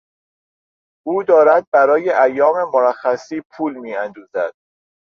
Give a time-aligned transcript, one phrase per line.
[1.05, 4.53] او دارد برای ایام مرخصی پول میاندوزد.